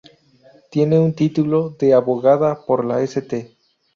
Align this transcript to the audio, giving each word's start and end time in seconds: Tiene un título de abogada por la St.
Tiene 0.71 0.97
un 0.97 1.13
título 1.13 1.69
de 1.77 1.93
abogada 1.93 2.65
por 2.65 2.83
la 2.85 3.03
St. 3.03 3.55